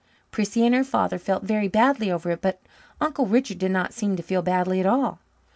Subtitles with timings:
[0.31, 2.59] Prissy and her father felt very badly over it, but
[2.99, 5.19] Uncle Richard did not seem to feel badly at all.